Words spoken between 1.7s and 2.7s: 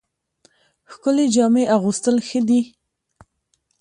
اغوستل ښه دي